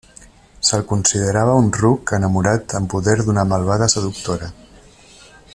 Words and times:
Se'l 0.69 0.85
considerava 0.91 1.57
un 1.65 1.69
ruc 1.81 2.15
enamorat 2.19 2.77
en 2.81 2.91
poder 2.97 3.17
d'una 3.27 3.47
malvada 3.53 3.93
seductora. 3.97 4.53